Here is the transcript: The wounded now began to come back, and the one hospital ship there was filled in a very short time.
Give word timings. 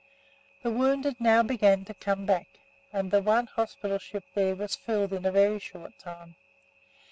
The 0.63 0.71
wounded 0.71 1.17
now 1.21 1.43
began 1.43 1.85
to 1.85 1.93
come 1.93 2.25
back, 2.25 2.47
and 2.91 3.11
the 3.11 3.21
one 3.21 3.45
hospital 3.45 3.99
ship 3.99 4.23
there 4.33 4.55
was 4.55 4.75
filled 4.75 5.13
in 5.13 5.27
a 5.27 5.31
very 5.31 5.59
short 5.59 5.99
time. 5.99 6.37